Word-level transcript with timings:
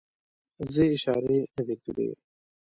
زه 0.71 0.81
یې 0.87 0.93
اشارې 0.95 1.37
نه 1.55 1.61
دي 1.67 1.75
کړې. 1.83 2.09